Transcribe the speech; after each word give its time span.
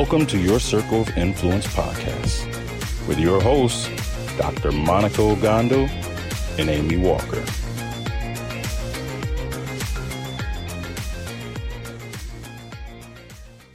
Welcome 0.00 0.26
to 0.26 0.38
your 0.38 0.60
Circle 0.60 1.00
of 1.00 1.16
Influence 1.16 1.66
podcast 1.66 2.46
with 3.08 3.18
your 3.18 3.40
hosts, 3.40 3.88
Dr. 4.36 4.70
Monikah 4.70 5.34
Ogando 5.36 5.88
and 6.56 6.70
Amy 6.70 6.96
Walker. 6.98 7.44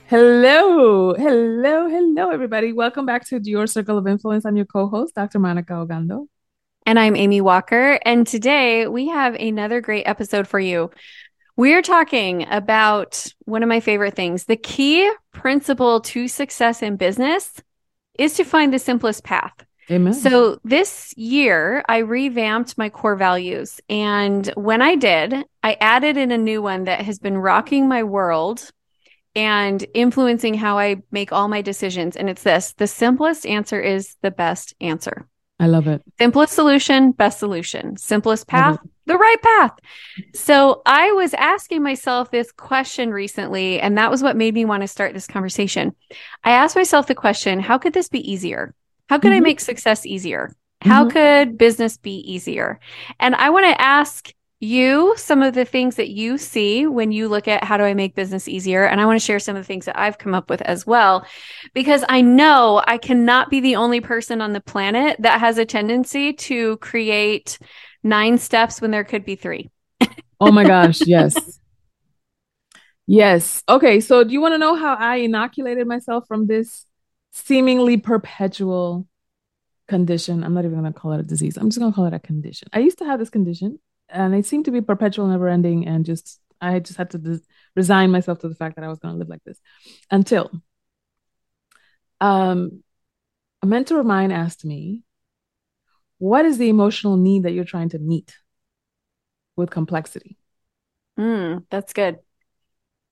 Hello, 0.07 1.13
hello, 1.13 1.89
hello, 1.89 2.29
everybody. 2.29 2.71
Welcome 2.71 3.05
back 3.05 3.27
to 3.27 3.41
Your 3.43 3.67
Circle 3.67 3.97
of 3.97 4.07
Influence. 4.07 4.45
I'm 4.45 4.55
your 4.55 4.65
co 4.65 4.87
host, 4.87 5.15
Dr. 5.15 5.39
Monikah 5.39 5.85
Ogando. 5.85 6.27
And 6.85 6.99
I'm 6.99 7.17
Amy 7.17 7.41
Walker. 7.41 7.99
And 8.05 8.25
today 8.25 8.87
we 8.87 9.07
have 9.09 9.35
another 9.35 9.81
great 9.81 10.03
episode 10.03 10.47
for 10.47 10.59
you. 10.59 10.89
We're 11.55 11.83
talking 11.83 12.47
about 12.49 13.27
one 13.45 13.61
of 13.61 13.69
my 13.69 13.79
favorite 13.79 14.15
things. 14.15 14.45
The 14.45 14.57
key 14.57 15.11
principle 15.31 16.01
to 16.01 16.27
success 16.27 16.81
in 16.81 16.95
business 16.95 17.61
is 18.17 18.35
to 18.35 18.43
find 18.43 18.73
the 18.73 18.79
simplest 18.79 19.23
path. 19.23 19.53
Amen. 19.91 20.13
So 20.13 20.59
this 20.63 21.13
year, 21.17 21.83
I 21.87 21.97
revamped 21.97 22.77
my 22.77 22.89
core 22.89 23.15
values. 23.15 23.81
And 23.89 24.47
when 24.55 24.81
I 24.81 24.95
did, 24.95 25.43
I 25.61 25.77
added 25.79 26.17
in 26.17 26.31
a 26.31 26.37
new 26.37 26.61
one 26.61 26.85
that 26.85 27.01
has 27.01 27.19
been 27.19 27.37
rocking 27.37 27.87
my 27.87 28.03
world 28.03 28.71
and 29.35 29.85
influencing 29.93 30.53
how 30.53 30.77
I 30.77 31.03
make 31.11 31.31
all 31.31 31.47
my 31.47 31.61
decisions. 31.61 32.15
And 32.15 32.29
it's 32.29 32.43
this 32.43 32.73
the 32.73 32.87
simplest 32.87 33.45
answer 33.45 33.79
is 33.79 34.15
the 34.21 34.31
best 34.31 34.73
answer. 34.79 35.27
I 35.63 35.67
love 35.67 35.87
it. 35.87 36.03
Simplest 36.19 36.51
solution, 36.51 37.13
best 37.13 37.39
solution. 37.39 37.95
Simplest 37.95 38.47
path, 38.47 38.77
the 39.05 39.17
right 39.17 39.41
path. 39.41 39.71
So 40.33 40.81
I 40.85 41.13
was 41.13 41.33
asking 41.33 41.81
myself 41.81 42.31
this 42.31 42.51
question 42.51 43.11
recently, 43.11 43.79
and 43.79 43.97
that 43.97 44.11
was 44.11 44.21
what 44.21 44.35
made 44.35 44.53
me 44.53 44.65
want 44.65 44.81
to 44.81 44.89
start 44.89 45.13
this 45.13 45.25
conversation. 45.25 45.95
I 46.43 46.51
asked 46.51 46.75
myself 46.75 47.07
the 47.07 47.15
question 47.15 47.61
how 47.61 47.77
could 47.77 47.93
this 47.93 48.09
be 48.09 48.29
easier? 48.29 48.75
How 49.07 49.19
could 49.19 49.31
mm-hmm. 49.31 49.37
I 49.37 49.51
make 49.51 49.61
success 49.61 50.05
easier? 50.05 50.53
How 50.81 51.05
mm-hmm. 51.05 51.11
could 51.11 51.57
business 51.57 51.95
be 51.95 52.17
easier? 52.29 52.81
And 53.17 53.33
I 53.33 53.49
want 53.49 53.65
to 53.65 53.81
ask 53.81 54.33
you 54.63 55.13
some 55.17 55.43
of 55.43 55.53
the 55.53 55.65
things 55.65 55.95
that 55.97 56.09
you 56.09 56.37
see 56.37 56.87
when 56.87 57.11
you 57.11 57.27
look 57.27 57.47
at 57.47 57.63
how 57.63 57.77
do 57.77 57.83
I 57.83 57.93
make 57.93 58.15
business 58.15 58.47
easier. 58.47 58.85
And 58.85 58.99
I 58.99 59.05
want 59.05 59.19
to 59.19 59.25
share 59.25 59.39
some 59.39 59.55
of 59.55 59.61
the 59.61 59.67
things 59.67 59.85
that 59.85 59.99
I've 59.99 60.17
come 60.17 60.33
up 60.33 60.49
with 60.49 60.61
as 60.61 60.87
well, 60.87 61.25
because 61.73 62.03
I 62.07 62.21
know 62.21 62.81
I 62.87 62.97
cannot 62.97 63.49
be 63.49 63.59
the 63.59 63.75
only 63.75 64.01
person 64.01 64.41
on 64.41 64.53
the 64.53 64.61
planet 64.61 65.17
that 65.19 65.39
has 65.39 65.57
a 65.57 65.65
tendency 65.65 66.33
to 66.33 66.77
create 66.77 67.59
nine 68.03 68.37
steps 68.37 68.81
when 68.81 68.91
there 68.91 69.03
could 69.03 69.25
be 69.25 69.35
three. 69.35 69.69
oh 70.39 70.51
my 70.51 70.63
gosh. 70.63 71.01
Yes. 71.05 71.59
yes. 73.05 73.63
Okay. 73.67 73.99
So 73.99 74.23
do 74.23 74.31
you 74.31 74.41
want 74.41 74.53
to 74.53 74.57
know 74.57 74.75
how 74.75 74.95
I 74.95 75.17
inoculated 75.17 75.85
myself 75.85 76.27
from 76.27 76.47
this 76.47 76.85
seemingly 77.31 77.97
perpetual 77.97 79.07
condition? 79.87 80.43
I'm 80.43 80.53
not 80.53 80.65
even 80.65 80.79
going 80.79 80.91
to 80.91 80.97
call 80.97 81.11
it 81.11 81.19
a 81.19 81.23
disease. 81.23 81.57
I'm 81.57 81.69
just 81.69 81.79
going 81.79 81.91
to 81.91 81.95
call 81.95 82.05
it 82.05 82.13
a 82.13 82.19
condition. 82.19 82.69
I 82.71 82.79
used 82.79 82.99
to 82.99 83.05
have 83.05 83.19
this 83.19 83.29
condition 83.29 83.79
and 84.09 84.35
it 84.35 84.45
seemed 84.45 84.65
to 84.65 84.71
be 84.71 84.81
perpetual, 84.81 85.27
never 85.27 85.47
ending, 85.47 85.87
and 85.87 86.05
just 86.05 86.39
I 86.61 86.79
just 86.79 86.97
had 86.97 87.09
to 87.11 87.17
des- 87.17 87.41
resign 87.75 88.11
myself 88.11 88.39
to 88.39 88.49
the 88.49 88.55
fact 88.55 88.75
that 88.75 88.85
I 88.85 88.87
was 88.89 88.99
going 88.99 89.13
to 89.13 89.17
live 89.19 89.29
like 89.29 89.43
this 89.43 89.59
until 90.11 90.51
um, 92.21 92.83
a 93.61 93.65
mentor 93.67 93.99
of 93.99 94.05
mine 94.05 94.31
asked 94.31 94.65
me, 94.65 95.03
"What 96.17 96.45
is 96.45 96.57
the 96.57 96.69
emotional 96.69 97.17
need 97.17 97.43
that 97.43 97.51
you're 97.51 97.65
trying 97.65 97.89
to 97.89 97.99
meet 97.99 98.35
with 99.55 99.69
complexity?" 99.69 100.37
Mm, 101.19 101.65
that's 101.69 101.93
good. 101.93 102.19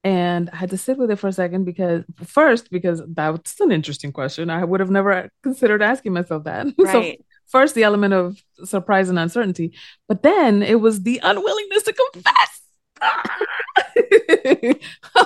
And 0.03 0.49
I 0.49 0.55
had 0.55 0.71
to 0.71 0.77
sit 0.77 0.97
with 0.97 1.11
it 1.11 1.17
for 1.17 1.27
a 1.27 1.33
second 1.33 1.65
because 1.65 2.03
first, 2.25 2.71
because 2.71 3.03
that's 3.07 3.59
an 3.59 3.71
interesting 3.71 4.11
question. 4.11 4.49
I 4.49 4.63
would 4.63 4.79
have 4.79 4.89
never 4.89 5.29
considered 5.43 5.83
asking 5.83 6.13
myself 6.13 6.45
that. 6.45 6.67
Right. 6.77 7.19
so 7.19 7.25
first 7.51 7.75
the 7.75 7.83
element 7.83 8.13
of 8.13 8.41
surprise 8.63 9.09
and 9.09 9.19
uncertainty, 9.19 9.73
but 10.07 10.23
then 10.23 10.63
it 10.63 10.79
was 10.79 11.03
the 11.03 11.19
unwillingness 11.23 11.83
to 11.83 11.93
confess. 11.93 12.61
I 13.01 14.75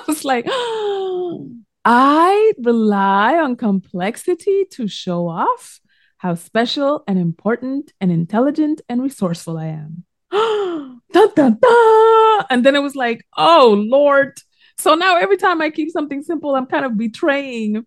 was 0.07 0.25
like, 0.25 0.45
oh, 0.47 1.51
I 1.85 2.53
rely 2.63 3.35
on 3.35 3.55
complexity 3.55 4.65
to 4.71 4.87
show 4.87 5.27
off 5.27 5.79
how 6.17 6.33
special 6.33 7.03
and 7.07 7.19
important 7.19 7.93
and 8.01 8.11
intelligent 8.11 8.81
and 8.89 9.03
resourceful 9.03 9.57
I 9.57 9.67
am. 9.67 10.03
da, 10.31 11.27
da, 11.35 11.49
da. 11.49 12.45
And 12.49 12.65
then 12.65 12.75
it 12.75 12.81
was 12.81 12.95
like, 12.95 13.25
oh, 13.37 13.75
Lord. 13.87 14.39
So 14.77 14.95
now 14.95 15.17
every 15.17 15.37
time 15.37 15.61
I 15.61 15.69
keep 15.69 15.91
something 15.91 16.23
simple, 16.23 16.55
I'm 16.55 16.65
kind 16.65 16.85
of 16.85 16.97
betraying 16.97 17.85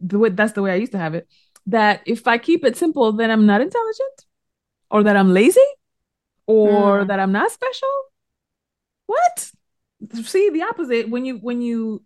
the 0.00 0.18
way 0.18 0.30
that's 0.30 0.52
the 0.52 0.62
way 0.62 0.72
I 0.72 0.76
used 0.76 0.92
to 0.92 0.98
have 0.98 1.14
it 1.14 1.28
that 1.68 2.02
if 2.06 2.26
I 2.26 2.38
keep 2.38 2.64
it 2.64 2.76
simple, 2.76 3.12
then 3.12 3.30
I'm 3.30 3.46
not 3.46 3.60
intelligent 3.60 4.24
or 4.90 5.02
that 5.02 5.16
I'm 5.16 5.32
lazy 5.32 5.60
or 6.46 7.00
mm. 7.00 7.08
that 7.08 7.20
I'm 7.20 7.32
not 7.32 7.50
special. 7.50 7.88
What? 9.06 9.52
See 10.24 10.50
the 10.50 10.62
opposite 10.62 11.08
when 11.08 11.24
you 11.24 11.36
when 11.38 11.60
you 11.62 12.04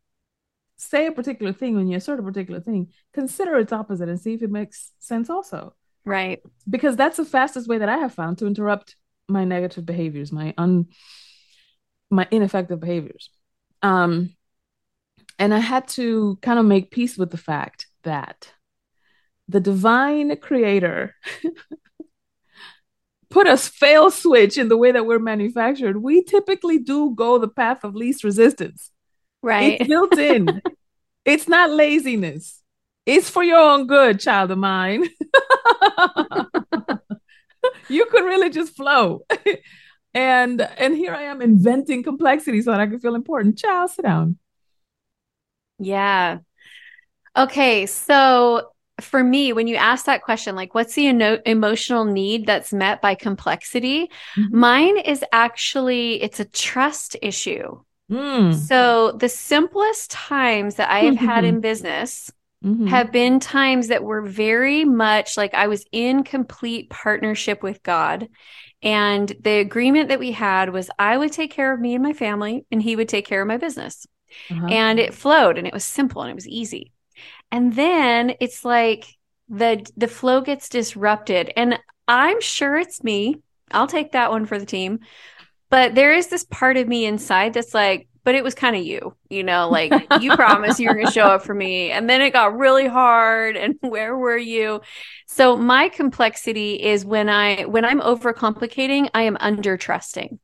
say 0.76 1.06
a 1.06 1.12
particular 1.12 1.52
thing, 1.52 1.76
when 1.76 1.88
you 1.88 1.96
assert 1.96 2.18
a 2.18 2.22
particular 2.22 2.60
thing, 2.60 2.88
consider 3.12 3.56
its 3.58 3.72
opposite 3.72 4.08
and 4.08 4.20
see 4.20 4.34
if 4.34 4.42
it 4.42 4.50
makes 4.50 4.90
sense 4.98 5.30
also. 5.30 5.74
Right. 6.04 6.42
Because 6.68 6.96
that's 6.96 7.18
the 7.18 7.24
fastest 7.24 7.68
way 7.68 7.78
that 7.78 7.88
I 7.88 7.98
have 7.98 8.14
found 8.14 8.38
to 8.38 8.46
interrupt 8.46 8.96
my 9.28 9.44
negative 9.44 9.86
behaviors, 9.86 10.32
my 10.32 10.54
un 10.58 10.88
my 12.10 12.26
ineffective 12.30 12.80
behaviors. 12.80 13.30
Um 13.82 14.34
and 15.38 15.54
I 15.54 15.60
had 15.60 15.88
to 15.88 16.38
kind 16.42 16.58
of 16.58 16.66
make 16.66 16.90
peace 16.90 17.16
with 17.16 17.30
the 17.30 17.36
fact 17.36 17.86
that 18.02 18.52
the 19.52 19.60
divine 19.60 20.36
creator 20.36 21.14
put 23.30 23.46
a 23.46 23.56
fail 23.56 24.10
switch 24.10 24.58
in 24.58 24.68
the 24.68 24.76
way 24.76 24.92
that 24.92 25.06
we're 25.06 25.18
manufactured, 25.18 25.96
we 26.02 26.22
typically 26.22 26.78
do 26.78 27.14
go 27.14 27.38
the 27.38 27.48
path 27.48 27.82
of 27.82 27.94
least 27.94 28.24
resistance. 28.24 28.90
Right. 29.42 29.80
It's 29.80 29.88
built 29.88 30.18
in. 30.18 30.60
it's 31.24 31.48
not 31.48 31.70
laziness. 31.70 32.62
It's 33.06 33.30
for 33.30 33.42
your 33.42 33.58
own 33.58 33.86
good, 33.86 34.20
child 34.20 34.50
of 34.52 34.58
mine. 34.58 35.04
you 37.88 38.06
could 38.06 38.24
really 38.24 38.50
just 38.50 38.76
flow. 38.76 39.24
and 40.14 40.60
and 40.60 40.94
here 40.94 41.14
I 41.14 41.22
am 41.22 41.42
inventing 41.42 42.04
complexity 42.04 42.62
so 42.62 42.70
that 42.70 42.80
I 42.80 42.86
can 42.86 43.00
feel 43.00 43.16
important. 43.16 43.58
Child, 43.58 43.90
sit 43.90 44.04
down. 44.04 44.38
Yeah. 45.78 46.38
Okay, 47.36 47.86
so 47.86 48.71
for 49.02 49.22
me, 49.22 49.52
when 49.52 49.66
you 49.66 49.76
ask 49.76 50.06
that 50.06 50.22
question, 50.22 50.54
like 50.54 50.74
what's 50.74 50.94
the 50.94 51.08
eno- 51.08 51.40
emotional 51.44 52.04
need 52.04 52.46
that's 52.46 52.72
met 52.72 53.00
by 53.02 53.14
complexity? 53.14 54.10
Mm-hmm. 54.36 54.58
Mine 54.58 54.98
is 54.98 55.24
actually 55.32 56.22
it's 56.22 56.40
a 56.40 56.44
trust 56.44 57.16
issue. 57.22 57.80
Mm. 58.10 58.54
So 58.54 59.12
the 59.12 59.28
simplest 59.28 60.10
times 60.10 60.76
that 60.76 60.90
I 60.90 61.00
have 61.00 61.14
mm-hmm. 61.14 61.24
had 61.24 61.44
in 61.44 61.60
business 61.60 62.30
mm-hmm. 62.64 62.86
have 62.86 63.10
been 63.12 63.40
times 63.40 63.88
that 63.88 64.04
were 64.04 64.22
very 64.22 64.84
much 64.84 65.36
like 65.36 65.54
I 65.54 65.68
was 65.68 65.84
in 65.92 66.24
complete 66.24 66.90
partnership 66.90 67.62
with 67.62 67.82
God. 67.82 68.28
And 68.82 69.32
the 69.40 69.58
agreement 69.60 70.08
that 70.08 70.18
we 70.18 70.32
had 70.32 70.70
was 70.70 70.90
I 70.98 71.16
would 71.16 71.32
take 71.32 71.52
care 71.52 71.72
of 71.72 71.80
me 71.80 71.94
and 71.94 72.02
my 72.02 72.12
family, 72.12 72.66
and 72.72 72.82
he 72.82 72.96
would 72.96 73.08
take 73.08 73.26
care 73.26 73.40
of 73.40 73.48
my 73.48 73.56
business. 73.56 74.06
Uh-huh. 74.50 74.66
And 74.66 74.98
it 74.98 75.14
flowed 75.14 75.58
and 75.58 75.66
it 75.66 75.74
was 75.74 75.84
simple 75.84 76.22
and 76.22 76.30
it 76.30 76.34
was 76.34 76.48
easy. 76.48 76.91
And 77.52 77.74
then 77.74 78.34
it's 78.40 78.64
like 78.64 79.06
the 79.48 79.86
the 79.96 80.08
flow 80.08 80.40
gets 80.40 80.68
disrupted. 80.68 81.52
And 81.56 81.78
I'm 82.08 82.40
sure 82.40 82.76
it's 82.76 83.04
me. 83.04 83.36
I'll 83.70 83.86
take 83.86 84.12
that 84.12 84.30
one 84.30 84.46
for 84.46 84.58
the 84.58 84.66
team. 84.66 85.00
But 85.70 85.94
there 85.94 86.12
is 86.12 86.28
this 86.28 86.44
part 86.44 86.76
of 86.76 86.88
me 86.88 87.06
inside 87.06 87.54
that's 87.54 87.72
like, 87.72 88.08
but 88.24 88.34
it 88.34 88.44
was 88.44 88.54
kind 88.54 88.76
of 88.76 88.84
you, 88.84 89.16
you 89.30 89.42
know, 89.42 89.68
like 89.68 89.92
you 90.20 90.34
promised 90.36 90.78
you 90.78 90.88
were 90.88 90.94
going 90.94 91.06
to 91.06 91.12
show 91.12 91.24
up 91.24 91.42
for 91.42 91.54
me. 91.54 91.90
And 91.90 92.08
then 92.08 92.20
it 92.20 92.32
got 92.32 92.56
really 92.56 92.86
hard. 92.86 93.56
And 93.56 93.76
where 93.80 94.16
were 94.16 94.36
you? 94.36 94.80
So 95.26 95.56
my 95.56 95.88
complexity 95.88 96.74
is 96.74 97.04
when 97.04 97.28
I, 97.28 97.64
when 97.64 97.84
I'm 97.84 98.00
overcomplicating, 98.00 99.08
I 99.14 99.22
am 99.22 99.36
under 99.40 99.76
trusting. 99.76 100.38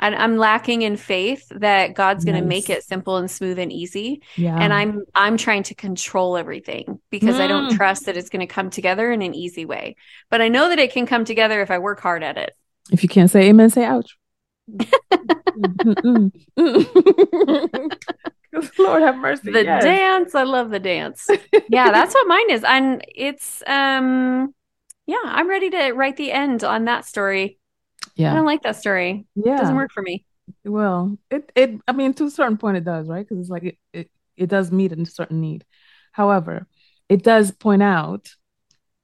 And 0.00 0.14
I'm 0.14 0.36
lacking 0.38 0.82
in 0.82 0.96
faith 0.96 1.46
that 1.50 1.94
God's 1.94 2.24
going 2.24 2.40
to 2.40 2.46
make 2.46 2.70
it 2.70 2.82
simple 2.82 3.18
and 3.18 3.30
smooth 3.30 3.58
and 3.58 3.70
easy. 3.72 4.22
Yeah. 4.36 4.56
And 4.58 4.72
I'm 4.72 5.04
I'm 5.14 5.36
trying 5.36 5.62
to 5.64 5.74
control 5.74 6.36
everything 6.36 7.00
because 7.10 7.38
I 7.38 7.46
don't 7.46 7.70
Mm. 7.70 7.76
trust 7.76 8.06
that 8.06 8.16
it's 8.16 8.30
going 8.30 8.40
to 8.40 8.52
come 8.52 8.70
together 8.70 9.12
in 9.12 9.22
an 9.22 9.34
easy 9.34 9.64
way. 9.66 9.96
But 10.30 10.40
I 10.40 10.48
know 10.48 10.70
that 10.70 10.78
it 10.78 10.92
can 10.92 11.06
come 11.06 11.24
together 11.24 11.60
if 11.62 11.70
I 11.70 11.78
work 11.78 12.00
hard 12.00 12.22
at 12.22 12.36
it. 12.38 12.54
if 12.90 13.02
you 13.02 13.08
can't 13.08 13.30
say 13.30 13.48
amen, 13.48 13.70
say 13.70 13.84
ouch. 13.84 14.16
Mm, 15.56 15.84
mm, 16.04 16.32
mm. 16.58 17.92
Lord 18.78 19.02
have 19.02 19.16
mercy. 19.16 19.52
The 19.52 19.64
yes. 19.64 19.84
dance, 19.84 20.34
I 20.34 20.42
love 20.42 20.70
the 20.70 20.80
dance. 20.80 21.28
yeah, 21.68 21.92
that's 21.92 22.14
what 22.14 22.26
mine 22.26 22.50
is. 22.50 22.64
And 22.64 23.04
it's 23.14 23.62
um 23.66 24.54
yeah, 25.06 25.22
I'm 25.24 25.48
ready 25.48 25.70
to 25.70 25.92
write 25.92 26.16
the 26.16 26.32
end 26.32 26.64
on 26.64 26.86
that 26.86 27.04
story. 27.04 27.58
I 28.28 28.34
don't 28.34 28.46
like 28.46 28.62
that 28.62 28.76
story. 28.76 29.26
yeah 29.34 29.42
It 29.44 29.46
Yeah. 29.46 29.56
doesn't 29.58 29.76
work 29.76 29.90
for 29.92 30.02
me. 30.02 30.24
Well, 30.64 31.16
it 31.30 31.50
it 31.54 31.80
I 31.86 31.92
mean 31.92 32.12
to 32.14 32.24
a 32.24 32.30
certain 32.30 32.56
point 32.58 32.76
it 32.76 32.84
does, 32.84 33.08
right? 33.08 33.26
Because 33.26 33.40
it's 33.40 33.50
like 33.50 33.64
it, 33.64 33.78
it 33.92 34.10
it 34.36 34.48
does 34.48 34.70
meet 34.72 34.92
a 34.92 35.06
certain 35.06 35.40
need. 35.40 35.64
However, 36.12 36.66
it 37.08 37.22
does 37.22 37.50
point 37.52 37.82
out 37.82 38.34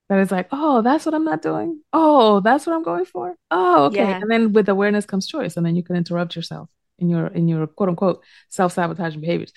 that 0.08 0.18
it's 0.20 0.30
like, 0.30 0.48
oh, 0.52 0.82
that's 0.82 1.04
what 1.06 1.14
I'm 1.14 1.24
not 1.24 1.42
doing. 1.42 1.82
Oh, 1.92 2.40
that's 2.40 2.66
what 2.66 2.74
I'm 2.76 2.82
going 2.84 3.04
for. 3.04 3.34
Oh, 3.50 3.86
okay. 3.86 3.96
Yeah. 3.98 4.18
And 4.20 4.30
then 4.30 4.52
with 4.52 4.68
awareness 4.68 5.06
comes 5.06 5.26
choice, 5.26 5.56
and 5.56 5.64
then 5.66 5.76
you 5.76 5.82
can 5.82 5.96
interrupt 5.96 6.36
yourself 6.36 6.70
in 6.98 7.08
your 7.10 7.26
in 7.28 7.48
your 7.48 7.66
quote 7.66 7.88
unquote 7.90 8.22
self-sabotaging 8.50 9.20
behaviors. 9.20 9.52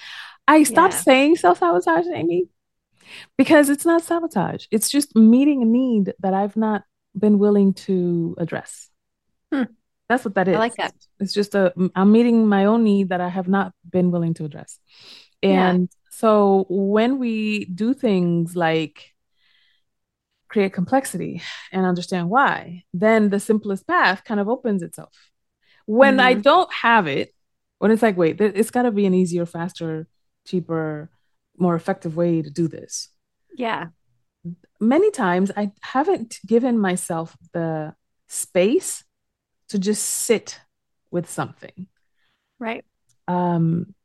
I 0.48 0.64
stopped 0.64 0.94
Yeah. 0.96 1.00
saying 1.02 1.36
self-sabotage, 1.38 2.06
Amy, 2.14 2.50
because 3.38 3.70
it's 3.70 3.86
not 3.86 4.04
sabotage. 4.04 4.66
It's 4.72 4.90
just 4.90 5.16
meeting 5.16 5.62
a 5.62 5.66
need 5.66 6.14
that 6.20 6.34
I've 6.34 6.58
not 6.58 6.84
been 7.18 7.40
willing 7.40 7.74
to 7.74 8.36
address. 8.38 8.90
Hmm. 9.54 9.64
That's 10.08 10.26
what 10.26 10.36
that 10.36 10.48
is. 10.48 10.56
I 10.56 10.60
like 10.60 10.76
that. 10.78 10.94
It's 11.20 11.34
just 11.34 11.56
a 11.56 11.74
I'm 11.96 12.12
meeting 12.12 12.48
my 12.48 12.66
own 12.66 12.84
need 12.84 13.10
that 13.10 13.22
I 13.22 13.30
have 13.30 13.48
not 13.48 13.74
been 13.90 14.12
willing 14.12 14.34
to 14.36 14.46
address. 14.46 14.80
Yeah. 15.42 15.70
And 15.70 15.90
so 16.10 16.66
when 16.70 17.20
we 17.20 17.66
do 17.66 17.94
things 17.94 18.56
like 18.56 19.14
create 20.50 20.74
complexity 20.74 21.42
and 21.72 21.86
understand 21.86 22.30
why, 22.30 22.84
then 22.94 23.30
the 23.30 23.40
simplest 23.40 23.86
path 23.88 24.24
kind 24.24 24.40
of 24.40 24.50
opens 24.50 24.82
itself. 24.82 25.14
When 25.86 26.20
I 26.20 26.34
Mhm. 26.36 26.42
don't 26.42 26.74
have 26.74 27.08
it, 27.08 27.34
when 27.78 27.92
it's 27.92 28.02
like, 28.02 28.18
wait, 28.18 28.38
there, 28.38 28.52
it's 28.54 28.72
got 28.72 28.84
to 28.84 28.92
be 28.92 29.06
an 29.06 29.14
easier, 29.14 29.46
faster, 29.46 30.08
cheaper, 30.46 31.10
more 31.58 31.76
effective 31.76 32.16
way 32.18 32.42
to 32.42 32.50
do 32.50 32.68
this. 32.68 33.10
Yeah. 33.56 33.90
Many 34.80 35.12
times 35.12 35.52
I 35.56 35.72
haven't 35.82 36.40
given 36.46 36.80
myself 36.80 37.38
the 37.54 37.94
space 38.28 39.04
to 39.70 39.80
just 39.80 40.04
sit 40.04 40.60
with 41.12 41.30
something. 41.30 41.88
Right. 42.60 42.84
um, 43.28 43.96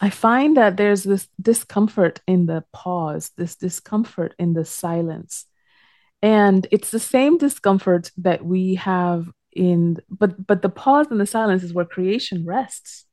I 0.00 0.10
find 0.10 0.56
that 0.56 0.76
there's 0.76 1.04
this 1.04 1.28
discomfort 1.40 2.20
in 2.26 2.46
the 2.46 2.64
pause, 2.72 3.30
this 3.36 3.54
discomfort 3.56 4.34
in 4.38 4.52
the 4.52 4.64
silence. 4.64 5.46
And 6.20 6.66
it's 6.70 6.90
the 6.90 6.98
same 6.98 7.38
discomfort 7.38 8.10
that 8.18 8.44
we 8.44 8.74
have 8.76 9.30
in, 9.52 9.98
but 10.08 10.46
but 10.46 10.62
the 10.62 10.68
pause 10.68 11.06
and 11.10 11.20
the 11.20 11.26
silence 11.26 11.62
is 11.62 11.72
where 11.72 11.84
creation 11.84 12.44
rests 12.44 13.04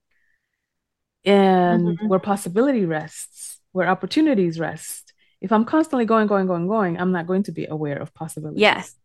and 1.23 1.97
Mhm. 1.99 2.07
where 2.09 2.19
possibility 2.19 2.85
rests, 2.85 3.59
where 3.73 3.87
opportunities 3.87 4.59
rest. 4.59 5.13
If 5.39 5.51
I'm 5.51 5.65
constantly 5.65 6.05
going, 6.05 6.27
going, 6.27 6.47
going, 6.47 6.67
going, 6.67 6.99
I'm 6.99 7.11
not 7.11 7.27
going 7.27 7.43
to 7.43 7.51
be 7.51 7.65
aware 7.65 7.97
of 7.97 8.13
possibilities. 8.13 8.61
Yes. 8.61 8.95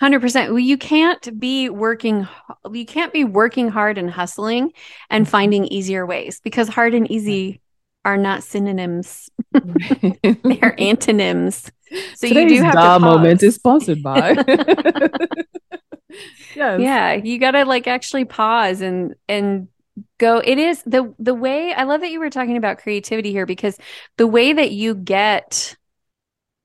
100%. 0.00 0.48
Well, 0.48 0.58
you 0.58 0.78
can't 0.78 1.38
be 1.38 1.68
working 1.68 2.26
you 2.72 2.86
can't 2.86 3.12
be 3.12 3.24
working 3.24 3.68
hard 3.68 3.98
and 3.98 4.10
hustling 4.10 4.72
and 5.10 5.24
mm-hmm. 5.24 5.30
finding 5.30 5.66
easier 5.66 6.06
ways 6.06 6.40
because 6.42 6.68
hard 6.68 6.94
and 6.94 7.10
easy 7.10 7.60
are 8.04 8.16
not 8.16 8.42
synonyms. 8.42 9.28
They're 9.52 10.74
antonyms. 10.78 11.70
So 12.14 12.26
you 12.26 12.48
do 12.48 12.62
have 12.62 12.74
Da 12.74 12.94
to 12.94 13.00
moment 13.00 13.42
is 13.42 13.56
sponsored 13.56 14.02
by. 14.02 14.30
yes. 16.54 16.80
Yeah, 16.80 17.12
you 17.12 17.38
got 17.38 17.50
to 17.52 17.64
like 17.64 17.86
actually 17.86 18.24
pause 18.24 18.80
and 18.80 19.14
and 19.28 19.68
go. 20.18 20.38
It 20.38 20.58
is 20.58 20.82
the 20.84 21.14
the 21.18 21.34
way 21.34 21.74
I 21.74 21.82
love 21.82 22.00
that 22.00 22.10
you 22.10 22.20
were 22.20 22.30
talking 22.30 22.56
about 22.56 22.78
creativity 22.78 23.32
here 23.32 23.44
because 23.44 23.76
the 24.16 24.26
way 24.26 24.52
that 24.52 24.70
you 24.70 24.94
get 24.94 25.76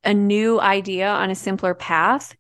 a 0.03 0.13
new 0.13 0.61
idea 0.61 1.09
on 1.09 1.31
a 1.31 1.35
simpler 1.35 1.73
path 1.73 2.35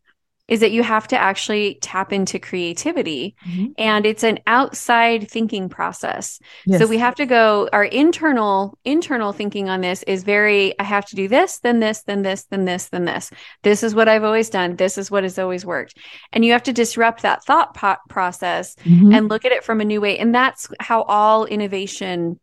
is 0.47 0.59
that 0.59 0.71
you 0.71 0.83
have 0.83 1.07
to 1.07 1.17
actually 1.17 1.79
tap 1.81 2.13
into 2.13 2.37
creativity 2.37 3.35
Mhm. 3.47 3.73
and 3.77 4.05
it's 4.05 4.23
an 4.23 4.39
outside 4.45 5.29
thinking 5.29 5.69
process. 5.69 6.39
Yes. 6.65 6.79
So 6.81 6.87
we 6.87 6.97
have 6.99 7.15
to 7.15 7.25
go 7.25 7.67
our 7.73 7.83
internal 7.85 8.77
internal 8.85 9.31
thinking 9.33 9.69
on 9.69 9.81
this 9.81 10.03
is 10.03 10.23
very 10.23 10.77
I 10.79 10.83
have 10.83 11.05
to 11.07 11.15
do 11.15 11.27
this, 11.27 11.59
then 11.59 11.79
this, 11.79 12.03
then 12.03 12.21
this, 12.21 12.43
then 12.51 12.65
this, 12.65 12.89
then 12.89 13.05
this. 13.05 13.31
This 13.63 13.81
is 13.83 13.95
what 13.95 14.07
I've 14.07 14.23
always 14.23 14.49
done. 14.49 14.75
This 14.75 14.97
is 14.97 15.09
what 15.09 15.23
has 15.23 15.39
always 15.39 15.65
worked. 15.65 15.97
And 16.31 16.45
you 16.45 16.51
have 16.51 16.63
to 16.63 16.73
disrupt 16.73 17.21
that 17.23 17.43
thought 17.43 17.73
process 18.09 18.75
Mhm. 18.85 19.15
and 19.15 19.29
look 19.29 19.45
at 19.45 19.51
it 19.51 19.63
from 19.63 19.81
a 19.81 19.85
new 19.85 20.01
way. 20.01 20.17
And 20.19 20.33
that's 20.33 20.67
how 20.79 21.01
all 21.03 21.45
innovation 21.45 22.39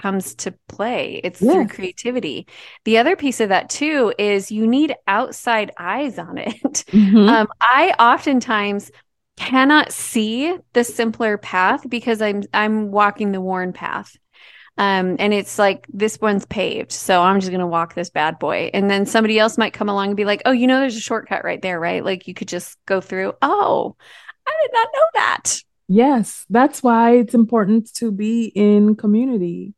comes 0.00 0.34
to 0.36 0.54
play. 0.68 1.20
It's 1.22 1.44
through 1.44 1.66
creativity. 1.66 2.46
The 2.84 2.98
other 2.98 3.16
piece 3.16 3.40
of 3.40 3.50
that 3.50 3.70
too 3.70 4.12
is 4.18 4.50
you 4.50 4.66
need 4.66 4.94
outside 5.06 5.72
eyes 5.78 6.18
on 6.18 6.38
it. 6.38 6.84
Mhm. 6.92 7.28
Um, 7.28 7.48
I 7.60 7.94
oftentimes 7.98 8.90
cannot 9.36 9.92
see 9.92 10.56
the 10.72 10.84
simpler 10.84 11.38
path 11.38 11.88
because 11.88 12.20
I'm 12.20 12.42
I'm 12.52 12.90
walking 12.90 13.32
the 13.32 13.40
worn 13.40 13.72
path. 13.72 14.16
Um, 14.78 15.16
and 15.18 15.34
it's 15.34 15.58
like 15.58 15.86
this 15.92 16.18
one's 16.20 16.46
paved, 16.46 16.92
so 16.92 17.20
I'm 17.20 17.40
just 17.40 17.52
gonna 17.52 17.66
walk 17.66 17.94
this 17.94 18.10
bad 18.10 18.38
boy. 18.38 18.70
And 18.72 18.90
then 18.90 19.04
somebody 19.04 19.38
else 19.38 19.58
might 19.58 19.74
come 19.74 19.88
along 19.88 20.08
and 20.08 20.16
be 20.16 20.24
like, 20.24 20.42
"Oh, 20.46 20.52
you 20.52 20.66
know, 20.66 20.80
there's 20.80 20.96
a 20.96 21.00
shortcut 21.00 21.44
right 21.44 21.60
there, 21.60 21.78
right? 21.78 22.04
Like 22.04 22.26
you 22.28 22.34
could 22.34 22.48
just 22.48 22.78
go 22.86 23.00
through." 23.00 23.34
Oh, 23.42 23.96
I 24.46 24.56
did 24.62 24.72
not 24.72 24.88
know 24.94 25.00
that. 25.14 25.62
Yes, 25.88 26.46
that's 26.48 26.82
why 26.82 27.16
it's 27.16 27.34
important 27.34 27.92
to 27.94 28.12
be 28.12 28.46
in 28.46 28.94
community. 28.94 29.74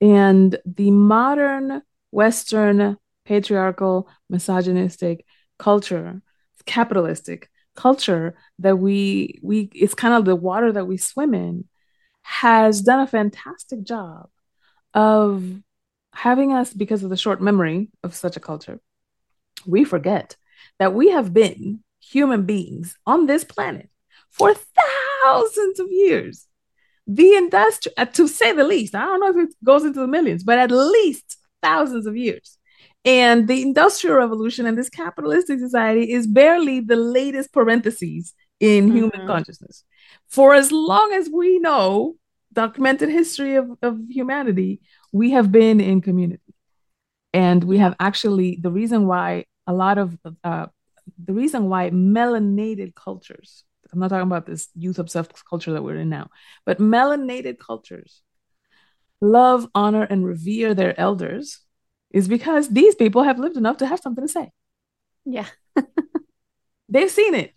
And 0.00 0.56
the 0.64 0.90
modern 0.90 1.82
Western 2.10 2.96
patriarchal, 3.24 4.08
misogynistic 4.28 5.24
culture, 5.58 6.22
capitalistic 6.66 7.50
culture 7.76 8.36
that 8.58 8.76
we 8.76 9.38
we 9.42 9.70
it's 9.74 9.94
kind 9.94 10.14
of 10.14 10.24
the 10.24 10.36
water 10.36 10.72
that 10.72 10.86
we 10.86 10.96
swim 10.96 11.34
in, 11.34 11.64
has 12.22 12.80
done 12.80 13.00
a 13.00 13.06
fantastic 13.06 13.82
job 13.82 14.28
of 14.94 15.44
having 16.12 16.52
us 16.52 16.72
because 16.72 17.02
of 17.02 17.10
the 17.10 17.16
short 17.16 17.40
memory 17.40 17.88
of 18.02 18.14
such 18.14 18.36
a 18.36 18.40
culture. 18.40 18.80
We 19.66 19.84
forget 19.84 20.36
that 20.78 20.94
we 20.94 21.10
have 21.10 21.32
been 21.32 21.84
human 22.00 22.44
beings 22.44 22.96
on 23.06 23.26
this 23.26 23.44
planet 23.44 23.88
for 24.30 24.54
thousands 24.54 25.80
of 25.80 25.88
years. 25.90 26.46
The 27.18 27.30
industry, 27.42 27.92
uh, 27.96 28.04
to 28.18 28.28
say 28.28 28.52
the 28.52 28.62
least, 28.74 28.94
I 28.94 29.04
don't 29.04 29.20
know 29.20 29.30
if 29.36 29.48
it 29.48 29.54
goes 29.64 29.84
into 29.84 30.00
the 30.00 30.06
millions, 30.16 30.44
but 30.44 30.58
at 30.58 30.70
least 30.70 31.38
thousands 31.60 32.06
of 32.06 32.16
years. 32.16 32.56
And 33.04 33.48
the 33.48 33.62
industrial 33.62 34.16
revolution 34.16 34.64
and 34.66 34.76
this 34.78 34.90
capitalistic 34.90 35.58
society 35.58 36.12
is 36.12 36.26
barely 36.26 36.76
the 36.80 36.96
latest 36.96 37.52
parentheses 37.52 38.34
in 38.60 38.82
human 38.96 39.20
Mhm. 39.22 39.26
consciousness. 39.26 39.84
For 40.28 40.54
as 40.54 40.70
long 40.70 41.08
as 41.12 41.28
we 41.40 41.58
know, 41.58 42.16
documented 42.52 43.08
history 43.08 43.56
of, 43.56 43.66
of 43.82 43.98
humanity, 44.08 44.80
we 45.12 45.30
have 45.36 45.48
been 45.50 45.80
in 45.80 46.00
community. 46.00 46.52
And 47.32 47.64
we 47.64 47.78
have 47.78 47.94
actually, 47.98 48.58
the 48.60 48.70
reason 48.70 49.06
why 49.06 49.46
a 49.66 49.72
lot 49.72 49.98
of, 49.98 50.16
uh, 50.44 50.66
the 51.26 51.32
reason 51.32 51.68
why 51.68 51.90
melanated 51.90 52.94
cultures, 52.94 53.64
I'm 53.92 53.98
not 54.00 54.08
talking 54.08 54.26
about 54.26 54.46
this 54.46 54.68
youth 54.74 54.98
obsessed 54.98 55.32
culture 55.48 55.72
that 55.72 55.82
we're 55.82 55.96
in 55.96 56.08
now, 56.08 56.28
but 56.64 56.78
melanated 56.78 57.58
cultures 57.58 58.22
love, 59.20 59.68
honor, 59.74 60.04
and 60.04 60.24
revere 60.24 60.74
their 60.74 60.98
elders 60.98 61.60
is 62.10 62.26
because 62.26 62.70
these 62.70 62.94
people 62.94 63.22
have 63.22 63.38
lived 63.38 63.56
enough 63.56 63.76
to 63.78 63.86
have 63.86 64.00
something 64.00 64.26
to 64.26 64.32
say. 64.32 64.50
Yeah. 65.24 65.46
They've 66.88 67.10
seen 67.10 67.34
it. 67.34 67.52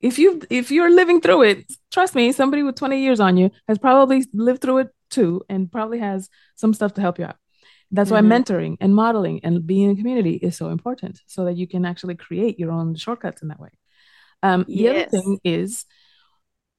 If 0.00 0.18
you 0.18 0.40
if 0.48 0.70
you're 0.70 0.90
living 0.90 1.20
through 1.20 1.42
it, 1.42 1.72
trust 1.90 2.14
me, 2.14 2.32
somebody 2.32 2.62
with 2.62 2.76
20 2.76 3.00
years 3.02 3.20
on 3.20 3.36
you 3.36 3.50
has 3.68 3.78
probably 3.78 4.24
lived 4.32 4.62
through 4.62 4.78
it 4.78 4.88
too 5.10 5.42
and 5.48 5.70
probably 5.70 5.98
has 5.98 6.28
some 6.56 6.72
stuff 6.72 6.94
to 6.94 7.00
help 7.00 7.18
you 7.18 7.26
out. 7.26 7.36
That's 7.90 8.10
why 8.10 8.20
Mhm. 8.20 8.28
mentoring 8.28 8.76
and 8.80 8.94
modeling 8.94 9.40
and 9.42 9.66
being 9.66 9.90
in 9.90 9.96
community 9.96 10.34
is 10.36 10.56
so 10.56 10.68
important 10.68 11.20
so 11.26 11.44
that 11.44 11.56
you 11.56 11.66
can 11.66 11.84
actually 11.84 12.14
create 12.14 12.58
your 12.58 12.70
own 12.70 12.94
shortcuts 12.94 13.42
in 13.42 13.48
that 13.48 13.60
way. 13.60 13.70
Um, 14.42 14.64
the 14.68 14.88
other 14.88 15.06
thing 15.06 15.38
is 15.44 15.84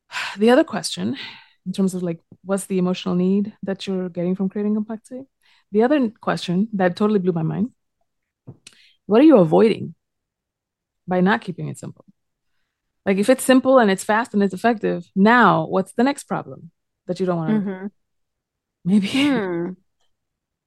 the 0.37 0.49
other 0.49 0.63
question 0.63 1.17
in 1.65 1.73
terms 1.73 1.93
of 1.93 2.03
like 2.03 2.19
what's 2.43 2.65
the 2.65 2.79
emotional 2.79 3.15
need 3.15 3.53
that 3.63 3.85
you're 3.85 4.09
getting 4.09 4.35
from 4.35 4.49
creating 4.49 4.75
complexity? 4.75 5.23
The 5.71 5.83
other 5.83 6.09
question 6.21 6.67
that 6.73 6.95
totally 6.95 7.19
blew 7.19 7.31
my 7.31 7.43
mind 7.43 7.71
what 9.11 9.19
are 9.19 9.25
you 9.25 9.37
avoiding 9.39 9.93
by 11.05 11.19
not 11.19 11.41
keeping 11.41 11.67
it 11.67 11.77
simple? 11.77 12.05
Like 13.05 13.17
if 13.17 13.29
it's 13.29 13.43
simple 13.43 13.79
and 13.79 13.89
it's 13.91 14.05
fast 14.05 14.33
and 14.33 14.41
it's 14.41 14.53
effective, 14.53 15.05
now 15.15 15.65
what's 15.65 15.91
the 15.93 16.03
next 16.03 16.25
problem 16.25 16.71
that 17.07 17.19
you 17.19 17.25
don't 17.25 17.37
want 17.37 17.49
to? 17.49 17.71
Mm-hmm. 17.71 17.87
Maybe 18.85 19.07
Hmm. 19.27 19.69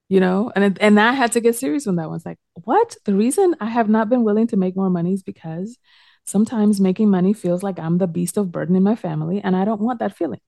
you 0.09 0.21
know, 0.21 0.53
and 0.55 0.79
and 0.81 1.01
I 1.01 1.13
had 1.13 1.33
to 1.33 1.41
get 1.41 1.57
serious 1.57 1.87
on 1.87 1.97
that 1.97 2.09
one. 2.09 2.17
It's 2.17 2.27
like, 2.27 2.39
what? 2.65 2.97
The 3.05 3.15
reason 3.15 3.57
I 3.61 3.67
have 3.67 3.89
not 3.89 4.09
been 4.09 4.25
willing 4.25 4.47
to 4.49 4.57
make 4.57 4.77
more 4.77 4.91
money 4.91 5.15
is 5.15 5.23
because 5.23 5.79
sometimes 6.25 6.81
making 6.81 7.11
money 7.11 7.33
feels 7.33 7.63
like 7.63 7.79
I'm 7.79 7.99
the 7.99 8.07
beast 8.07 8.37
of 8.37 8.53
burden 8.53 8.77
in 8.77 8.83
my 8.83 8.97
family, 8.97 9.41
and 9.43 9.57
I 9.57 9.65
don't 9.65 9.81
want 9.81 10.01
that 10.01 10.17
feeling. 10.17 10.41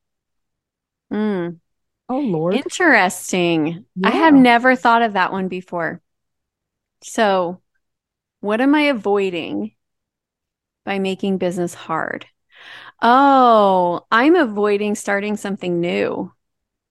Mm. 1.12 1.60
Oh 2.08 2.18
Lord. 2.18 2.56
Interesting. 2.56 3.84
I 4.02 4.10
have 4.10 4.34
never 4.34 4.76
thought 4.76 5.02
of 5.02 5.14
that 5.14 5.32
one 5.32 5.48
before. 5.48 6.00
So, 7.02 7.62
what 8.40 8.60
am 8.60 8.74
I 8.74 8.82
avoiding 8.82 9.74
by 10.84 10.98
making 10.98 11.38
business 11.38 11.74
hard? 11.74 12.26
Oh, 13.02 14.06
I'm 14.10 14.36
avoiding 14.36 14.94
starting 14.94 15.36
something 15.36 15.80
new. 15.80 16.32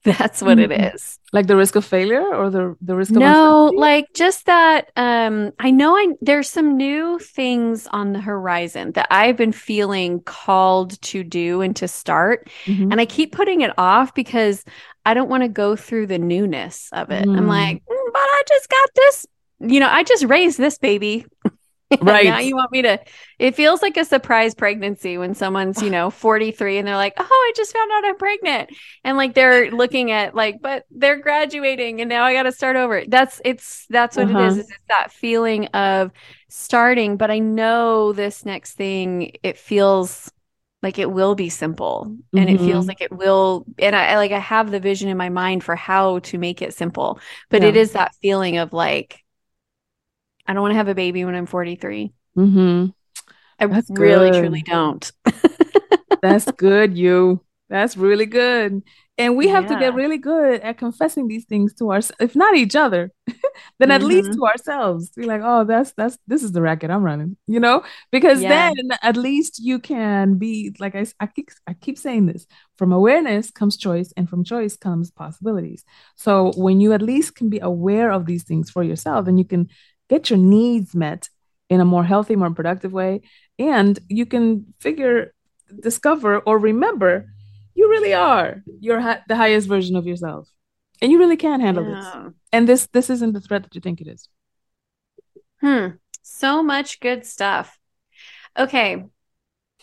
That's 0.06 0.42
what 0.42 0.60
it 0.60 0.70
Mhm. 0.70 0.94
is. 0.94 1.20
Like 1.34 1.48
the 1.48 1.56
risk 1.58 1.76
of 1.76 1.84
failure 1.84 2.24
or 2.34 2.50
the 2.50 2.76
the 2.82 2.96
risk 2.96 3.12
of 3.12 3.18
No, 3.18 3.72
like 3.76 4.08
just 4.14 4.46
that 4.46 4.92
um 4.96 5.52
I 5.60 5.72
know 5.72 5.96
I 5.98 6.14
there's 6.22 6.48
some 6.50 6.78
new 6.78 7.20
things 7.20 7.88
on 7.88 8.14
the 8.14 8.22
horizon 8.22 8.92
that 8.94 9.08
I've 9.12 9.36
been 9.36 9.52
feeling 9.52 10.22
called 10.22 11.02
to 11.02 11.24
do 11.24 11.62
and 11.62 11.76
to 11.78 11.88
start 11.88 12.50
Mhm. 12.66 12.92
and 12.92 13.02
I 13.02 13.06
keep 13.06 13.32
putting 13.32 13.62
it 13.62 13.74
off 13.78 14.14
because 14.14 14.64
I 15.06 15.14
don't 15.14 15.30
want 15.30 15.44
to 15.44 15.50
go 15.50 15.76
through 15.76 16.08
the 16.08 16.18
newness 16.20 16.90
of 16.94 17.10
it. 17.12 17.24
I'm 17.28 17.46
Mm. 17.46 17.48
like, 17.48 17.78
"Mm, 17.78 18.14
but 18.14 18.20
I 18.38 18.44
just 18.48 18.70
got 18.70 18.90
this, 18.96 19.26
you 19.60 19.80
know, 19.80 19.90
I 19.90 20.04
just 20.04 20.26
raised 20.26 20.58
this 20.58 20.78
baby. 20.78 21.26
And 21.92 22.22
Now 22.24 22.40
you 22.40 22.56
want 22.56 22.72
me 22.72 22.82
to, 22.84 23.00
it 23.40 23.56
feels 23.56 23.82
like 23.82 23.98
a 23.98 24.06
surprise 24.06 24.54
pregnancy 24.54 25.18
when 25.18 25.34
someone's, 25.34 25.82
you 25.82 25.90
know, 25.90 26.10
43 26.12 26.78
and 26.78 26.88
they're 26.88 26.96
like, 26.98 27.14
oh, 27.18 27.24
I 27.24 27.52
just 27.56 27.74
found 27.74 27.92
out 27.92 28.06
I'm 28.06 28.18
pregnant. 28.18 28.70
And 29.04 29.18
like 29.18 29.34
they're 29.34 29.72
looking 29.72 30.12
at 30.12 30.36
like, 30.36 30.62
but 30.62 30.86
they're 30.92 31.20
graduating 31.20 32.02
and 32.02 32.10
now 32.10 32.24
I 32.24 32.34
got 32.34 32.44
to 32.44 32.52
start 32.52 32.76
over. 32.76 33.04
That's, 33.08 33.42
it's, 33.46 33.86
that's 33.90 34.18
what 34.18 34.30
it 34.30 34.40
Uh-huh. 34.40 34.40
is. 34.40 34.58
It's 34.58 34.72
that 34.90 35.12
feeling 35.12 35.68
of 35.68 36.12
starting, 36.50 37.18
but 37.18 37.32
I 37.32 37.40
know 37.40 38.14
this 38.14 38.46
next 38.46 38.74
thing, 38.74 39.32
it 39.42 39.58
feels 39.58 40.32
like 40.84 41.00
it 41.00 41.12
will 41.12 41.34
be 41.36 41.50
simple 41.50 42.16
and 42.36 42.50
it 42.50 42.62
feels 42.62 42.88
Mhm. 42.88 42.90
like 42.90 43.02
it 43.02 43.12
will 43.12 43.66
and 43.80 43.96
I 43.96 44.12
I- 44.12 44.16
like 44.18 44.32
I 44.32 44.40
have 44.40 44.70
the 44.70 44.80
vision 44.80 45.10
in 45.10 45.18
my 45.18 45.30
mind 45.30 45.64
for 45.64 45.76
how 45.76 46.20
to 46.20 46.38
make 46.38 46.62
it 46.62 46.76
simple 46.76 47.20
but 47.50 47.64
it 47.64 47.76
Yeah. 47.76 47.78
is 47.78 47.94
that 47.94 48.14
feeling 48.22 48.58
of 48.58 48.72
like 48.74 49.24
I 50.48 50.54
don't 50.54 50.62
want 50.62 50.74
to 50.74 50.78
have 50.78 50.88
a 50.88 50.96
baby 50.96 51.26
when 51.26 51.36
I'm 51.36 51.46
43 51.46 52.14
Mhm. 52.38 52.94
I 53.60 53.68
That's 53.68 53.90
really 53.90 54.32
good. 54.32 54.40
truly 54.40 54.64
don't 54.64 55.12
That's 56.22 56.52
good, 56.52 56.98
you. 56.98 57.42
That's 57.70 57.98
really 57.98 58.26
good. 58.26 58.84
And 59.18 59.38
we 59.38 59.48
have 59.48 59.66
to 59.68 59.76
get 59.76 59.94
really 59.94 60.18
good 60.18 60.62
at 60.62 60.78
confessing 60.78 61.28
these 61.28 61.46
things 61.46 61.74
to 61.76 61.92
ourselves, 61.92 62.18
if 62.20 62.36
not 62.36 62.56
each 62.56 62.76
other, 62.76 63.12
then 63.80 63.90
at 63.92 64.04
least 64.04 64.32
Mhm. 64.32 64.36
to 64.36 64.46
ourselves. 64.46 65.10
Be 65.12 65.26
like, 65.26 65.42
oh, 65.44 65.64
that's 65.64 65.94
that's 65.98 66.18
this 66.28 66.44
is 66.44 66.52
the 66.52 66.62
racket 66.62 66.92
I'm 66.92 67.04
running, 67.04 67.38
you 67.48 67.60
know? 67.60 67.84
Because 68.12 68.42
Yeah. 68.42 68.50
then 68.50 68.74
at 69.02 69.18
least 69.18 69.60
you 69.64 69.80
can 69.80 70.38
be 70.38 70.76
like 70.80 70.96
I, 70.96 71.06
I 71.20 71.28
keep 71.28 71.50
I 71.68 71.74
keep 71.74 71.98
saying 71.98 72.26
this. 72.28 72.46
From 72.78 72.92
awareness 72.92 73.52
comes 73.52 73.78
choice, 73.78 74.12
and 74.18 74.30
from 74.30 74.44
choice 74.44 74.76
comes 74.78 75.12
possibilities. 75.12 75.86
So 76.18 76.52
when 76.58 76.80
you 76.82 76.94
at 76.94 77.02
least 77.02 77.36
can 77.36 77.50
be 77.50 77.60
aware 77.60 78.12
of 78.12 78.26
these 78.26 78.44
things 78.44 78.70
for 78.70 78.84
yourself, 78.84 79.26
then 79.26 79.38
you 79.38 79.46
can 79.46 79.70
get 80.10 80.30
your 80.30 80.40
needs 80.40 80.96
met 80.96 81.30
in 81.70 81.82
a 81.82 81.86
more 81.86 82.04
healthy, 82.04 82.36
more 82.36 82.52
productive 82.52 82.94
way, 82.94 83.22
and 83.58 84.00
you 84.08 84.26
can 84.26 84.74
figure, 84.80 85.34
discover, 85.80 86.40
or 86.40 86.60
remember 86.60 87.28
you 87.74 87.90
really 87.90 88.14
are 88.14 88.64
your 88.80 89.00
hi- 89.02 89.22
the 89.28 89.36
highest 89.36 89.68
version 89.68 89.96
of 89.96 90.06
yourself, 90.06 90.50
and 91.02 91.12
you 91.12 91.20
really 91.20 91.38
can 91.38 91.60
handle 91.60 91.84
this. 91.84 92.06
And 92.52 92.70
this 92.70 92.88
this 92.94 93.10
isn't 93.10 93.34
the 93.34 93.42
threat 93.42 93.64
that 93.64 93.76
you 93.76 93.82
think 93.82 94.02
it 94.02 94.08
is. 94.08 94.30
Hmm. 95.62 95.88
So 96.22 96.64
much 96.64 97.00
good 97.00 97.26
stuff. 97.26 97.78
Okay. 98.58 99.06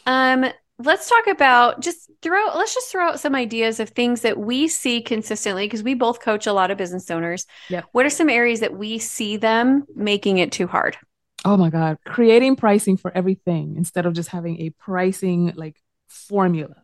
Um, 0.06 0.46
let's 0.84 1.08
talk 1.08 1.26
about 1.26 1.80
just 1.80 2.10
throw 2.22 2.46
let's 2.54 2.74
just 2.74 2.90
throw 2.90 3.08
out 3.08 3.20
some 3.20 3.34
ideas 3.34 3.80
of 3.80 3.90
things 3.90 4.22
that 4.22 4.38
we 4.38 4.68
see 4.68 5.02
consistently 5.02 5.66
because 5.66 5.82
we 5.82 5.94
both 5.94 6.20
coach 6.20 6.46
a 6.46 6.52
lot 6.52 6.70
of 6.70 6.78
business 6.78 7.10
owners. 7.10 7.46
Yep. 7.68 7.86
What 7.92 8.06
are 8.06 8.10
some 8.10 8.28
areas 8.28 8.60
that 8.60 8.76
we 8.76 8.98
see 8.98 9.36
them 9.36 9.84
making 9.94 10.38
it 10.38 10.52
too 10.52 10.66
hard? 10.66 10.96
Oh 11.44 11.56
my 11.56 11.70
God, 11.70 11.98
creating 12.06 12.56
pricing 12.56 12.96
for 12.96 13.10
everything 13.16 13.76
instead 13.76 14.06
of 14.06 14.14
just 14.14 14.28
having 14.28 14.60
a 14.60 14.70
pricing 14.70 15.52
like 15.56 15.76
formula. 16.08 16.76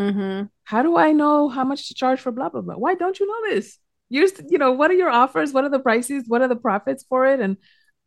Mm-hmm. 0.00 0.46
How 0.64 0.82
do 0.82 0.96
I 0.96 1.12
know 1.12 1.48
how 1.48 1.64
much 1.64 1.88
to 1.88 1.94
charge 1.94 2.20
for 2.20 2.32
blah 2.32 2.48
blah 2.48 2.62
blah? 2.62 2.76
Why 2.76 2.94
don't 2.94 3.18
you 3.18 3.26
know 3.26 3.54
this? 3.54 3.78
You're, 4.08 4.28
you 4.48 4.58
know, 4.58 4.72
what 4.72 4.90
are 4.90 4.94
your 4.94 5.10
offers? 5.10 5.52
What 5.52 5.64
are 5.64 5.70
the 5.70 5.78
prices? 5.78 6.24
What 6.26 6.42
are 6.42 6.48
the 6.48 6.56
profits 6.56 7.04
for 7.08 7.26
it? 7.26 7.40
And 7.40 7.56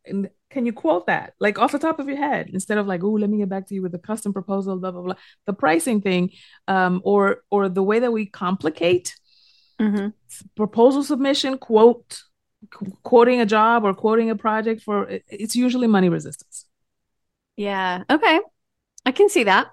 and 0.04 0.30
can 0.50 0.64
you 0.66 0.72
quote 0.72 1.06
that 1.08 1.34
like 1.40 1.58
off 1.58 1.72
the 1.72 1.78
top 1.78 1.98
of 1.98 2.08
your 2.08 2.16
head 2.18 2.50
instead 2.52 2.78
of 2.78 2.86
like, 2.86 3.02
oh, 3.02 3.10
let 3.10 3.28
me 3.28 3.38
get 3.38 3.48
back 3.48 3.66
to 3.68 3.74
you 3.74 3.82
with 3.82 3.94
a 3.94 3.98
custom 3.98 4.32
proposal, 4.32 4.76
blah 4.78 4.90
blah 4.92 5.02
blah. 5.02 5.14
The 5.46 5.52
pricing 5.52 6.00
thing, 6.00 6.30
um, 6.68 7.00
or 7.04 7.42
or 7.50 7.68
the 7.68 7.82
way 7.82 7.98
that 8.00 8.12
we 8.12 8.26
complicate 8.26 9.14
Mm-hmm. 9.78 10.08
proposal 10.56 11.02
submission, 11.04 11.58
quote, 11.58 12.22
qu- 12.70 12.96
quoting 13.02 13.42
a 13.42 13.46
job 13.46 13.84
or 13.84 13.92
quoting 13.92 14.30
a 14.30 14.36
project 14.36 14.80
for 14.82 15.06
it- 15.06 15.24
it's 15.28 15.54
usually 15.54 15.86
money 15.86 16.08
resistance. 16.08 16.64
Yeah. 17.56 18.04
Okay. 18.08 18.40
I 19.04 19.12
can 19.12 19.28
see 19.28 19.44
that. 19.44 19.68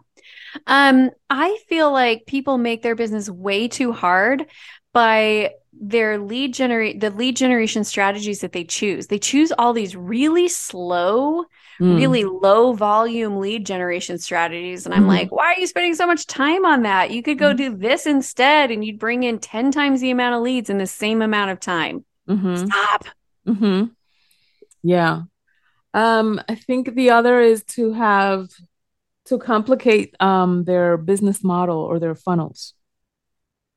Um, 0.67 1.09
I 1.29 1.57
feel 1.69 1.91
like 1.91 2.25
people 2.25 2.57
make 2.57 2.81
their 2.81 2.95
business 2.95 3.29
way 3.29 3.69
too 3.69 3.93
hard 3.93 4.45
by 4.93 5.51
their 5.79 6.17
lead 6.17 6.53
generate 6.53 6.99
the 6.99 7.09
lead 7.09 7.35
generation 7.35 7.83
strategies 7.83 8.41
that 8.41 8.51
they 8.51 8.63
choose. 8.63 9.07
They 9.07 9.19
choose 9.19 9.51
all 9.57 9.73
these 9.73 9.95
really 9.95 10.47
slow, 10.47 11.45
Mm. 11.79 11.95
really 11.95 12.23
low 12.23 12.73
volume 12.73 13.39
lead 13.39 13.65
generation 13.65 14.17
strategies. 14.19 14.85
And 14.85 14.93
I'm 14.93 15.05
Mhm. 15.05 15.07
like, 15.07 15.31
why 15.31 15.53
are 15.53 15.59
you 15.59 15.65
spending 15.67 15.95
so 15.95 16.05
much 16.05 16.27
time 16.27 16.65
on 16.65 16.83
that? 16.83 17.09
You 17.11 17.23
could 17.23 17.39
go 17.39 17.51
Mhm. 17.53 17.57
do 17.57 17.75
this 17.75 18.05
instead 18.05 18.69
and 18.69 18.85
you'd 18.85 18.99
bring 18.99 19.23
in 19.23 19.39
10 19.39 19.71
times 19.71 19.99
the 19.99 20.11
amount 20.11 20.35
of 20.35 20.41
leads 20.43 20.69
in 20.69 20.77
the 20.77 20.85
same 20.87 21.21
amount 21.21 21.49
of 21.51 21.59
time. 21.59 22.05
Mhm. 22.29 22.67
Stop. 22.67 23.05
Mm-hmm. 23.47 23.85
Yeah. 24.83 25.23
Um, 25.93 26.41
I 26.47 26.55
think 26.55 26.93
the 26.95 27.09
other 27.09 27.39
is 27.41 27.63
to 27.75 27.93
have 27.93 28.49
to 29.25 29.37
complicate 29.37 30.15
um 30.19 30.65
their 30.65 30.97
business 30.97 31.43
model 31.43 31.77
or 31.79 31.97
their 31.99 32.15
funnels. 32.15 32.73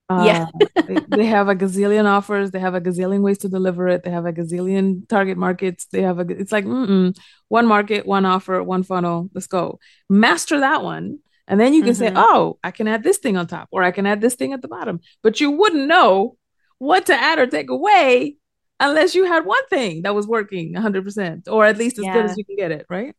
Yeah. 0.08 0.46
Uh, 0.54 0.60
they, 0.86 1.00
they 1.08 1.26
have 1.26 1.48
a 1.48 1.54
gazillion 1.56 2.04
offers, 2.04 2.50
they 2.52 2.60
have 2.60 2.74
a 2.74 2.80
gazillion 2.80 3.20
ways 3.22 3.38
to 3.38 3.48
deliver 3.48 3.88
it, 3.88 4.04
they 4.04 4.10
have 4.10 4.26
a 4.26 4.32
gazillion 4.32 5.08
target 5.08 5.36
markets, 5.36 5.86
they 5.86 6.02
have 6.02 6.18
a 6.20 6.26
it's 6.28 6.52
like 6.52 6.64
mm-mm, 6.64 7.16
one 7.48 7.66
market, 7.66 8.06
one 8.06 8.24
offer, 8.24 8.62
one 8.62 8.82
funnel, 8.84 9.28
let's 9.34 9.48
go. 9.48 9.80
Master 10.08 10.60
that 10.60 10.82
one. 10.84 11.18
And 11.48 11.60
then 11.60 11.74
you 11.74 11.82
can 11.84 11.94
say, 11.94 12.08
Mhm. 12.10 12.14
oh, 12.16 12.58
I 12.62 12.70
can 12.72 12.88
add 12.88 13.02
this 13.04 13.18
thing 13.18 13.36
on 13.36 13.46
top, 13.46 13.68
or 13.72 13.82
I 13.82 13.90
can 13.92 14.06
add 14.06 14.20
this 14.20 14.34
thing 14.36 14.52
at 14.52 14.62
the 14.62 14.68
bottom. 14.68 15.00
But 15.22 15.40
you 15.40 15.50
wouldn't 15.52 15.86
know 15.88 16.36
what 16.78 17.06
to 17.06 17.14
add 17.14 17.38
or 17.38 17.46
take 17.46 17.70
away 17.70 18.36
unless 18.80 19.14
you 19.14 19.24
had 19.24 19.46
one 19.46 19.66
thing 19.68 20.02
that 20.02 20.14
was 20.14 20.26
working 20.26 20.74
100%, 20.74 21.48
or 21.48 21.64
at 21.64 21.78
least 21.78 21.98
as 21.98 22.08
good 22.08 22.24
as 22.24 22.36
you 22.36 22.44
can 22.44 22.56
get 22.56 22.70
it, 22.72 22.86
right? 22.90 23.14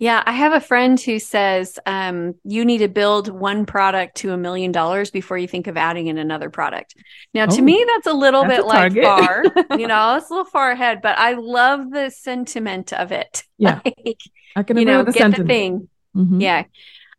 Yeah, 0.00 0.22
I 0.24 0.32
have 0.32 0.52
a 0.52 0.60
friend 0.60 1.00
who 1.00 1.18
says 1.18 1.76
um, 1.84 2.34
you 2.44 2.64
need 2.64 2.78
to 2.78 2.88
build 2.88 3.28
one 3.28 3.66
product 3.66 4.18
to 4.18 4.30
a 4.32 4.36
million 4.36 4.70
dollars 4.70 5.10
before 5.10 5.36
you 5.36 5.48
think 5.48 5.66
of 5.66 5.76
adding 5.76 6.06
in 6.06 6.18
another 6.18 6.50
product. 6.50 6.94
Now, 7.34 7.46
to 7.46 7.60
Oh, 7.60 7.64
me, 7.64 7.84
that's 7.86 8.06
a 8.06 8.12
little 8.12 8.42
that's 8.42 8.56
bit 8.58 8.60
a 8.60 8.66
like 8.66 8.92
far, 9.02 9.42
you 9.76 9.88
know, 9.88 10.16
it's 10.16 10.30
a 10.30 10.32
little 10.34 10.44
far 10.44 10.70
ahead, 10.70 11.00
but 11.02 11.18
I 11.18 11.32
love 11.32 11.90
the 11.90 12.10
sentiment 12.10 12.92
of 12.92 13.10
it. 13.12 13.42
Yeah. 13.60 13.80
Like, 13.84 14.20
I 14.54 14.62
can 14.62 14.76
you 14.78 14.84
know, 14.84 15.02
the 15.02 15.12
get 15.12 15.32
the 15.32 15.44
thing. 15.44 15.88
Mhm. 16.16 16.40
Yeah. 16.40 16.64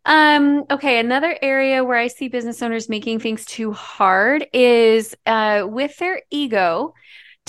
Um, 0.06 0.64
okay, 0.72 1.00
another 1.00 1.38
area 1.42 1.84
where 1.84 1.98
I 1.98 2.08
see 2.08 2.30
business 2.30 2.62
owners 2.62 2.90
making 2.90 3.20
things 3.20 3.46
too 3.46 3.74
hard 3.74 4.48
is 4.54 5.16
uh, 5.26 5.68
with 5.70 5.98
their 5.98 6.22
ego, 6.32 6.94